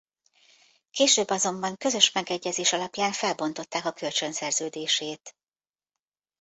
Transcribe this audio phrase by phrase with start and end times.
[0.91, 5.35] Később azonban közös megegyezés alapján felbontották a kölcsönszerződését.